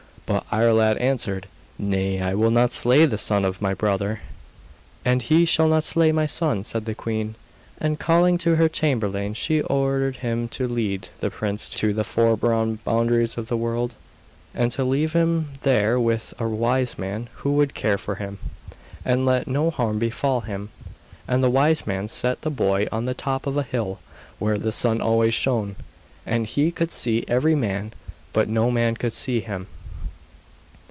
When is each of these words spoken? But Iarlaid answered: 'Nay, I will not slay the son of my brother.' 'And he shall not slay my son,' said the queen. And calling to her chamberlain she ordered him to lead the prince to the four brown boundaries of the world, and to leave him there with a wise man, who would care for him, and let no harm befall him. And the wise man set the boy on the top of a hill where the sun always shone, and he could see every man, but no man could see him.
But 0.33 0.47
Iarlaid 0.49 0.97
answered: 1.01 1.47
'Nay, 1.77 2.21
I 2.21 2.35
will 2.35 2.51
not 2.51 2.71
slay 2.71 3.05
the 3.05 3.17
son 3.17 3.43
of 3.43 3.61
my 3.61 3.73
brother.' 3.73 4.21
'And 5.03 5.21
he 5.21 5.43
shall 5.43 5.67
not 5.67 5.83
slay 5.83 6.13
my 6.13 6.25
son,' 6.25 6.63
said 6.63 6.85
the 6.85 6.95
queen. 6.95 7.35
And 7.81 7.99
calling 7.99 8.37
to 8.37 8.55
her 8.55 8.69
chamberlain 8.69 9.33
she 9.33 9.59
ordered 9.63 10.17
him 10.17 10.47
to 10.49 10.69
lead 10.69 11.09
the 11.19 11.29
prince 11.29 11.67
to 11.71 11.91
the 11.93 12.05
four 12.05 12.37
brown 12.37 12.79
boundaries 12.85 13.37
of 13.37 13.49
the 13.49 13.57
world, 13.57 13.95
and 14.55 14.71
to 14.71 14.85
leave 14.85 15.11
him 15.11 15.49
there 15.63 15.99
with 15.99 16.33
a 16.39 16.47
wise 16.47 16.97
man, 16.97 17.27
who 17.39 17.51
would 17.55 17.73
care 17.73 17.97
for 17.97 18.15
him, 18.15 18.37
and 19.03 19.25
let 19.25 19.49
no 19.49 19.69
harm 19.69 19.99
befall 19.99 20.39
him. 20.41 20.69
And 21.27 21.43
the 21.43 21.49
wise 21.49 21.85
man 21.85 22.07
set 22.07 22.41
the 22.41 22.49
boy 22.49 22.87
on 22.89 23.03
the 23.03 23.13
top 23.13 23.45
of 23.45 23.57
a 23.57 23.63
hill 23.63 23.99
where 24.39 24.57
the 24.57 24.71
sun 24.71 25.01
always 25.01 25.33
shone, 25.33 25.75
and 26.25 26.47
he 26.47 26.71
could 26.71 26.93
see 26.93 27.25
every 27.27 27.53
man, 27.55 27.91
but 28.31 28.47
no 28.47 28.71
man 28.71 28.95
could 28.95 29.11
see 29.11 29.41
him. 29.41 29.67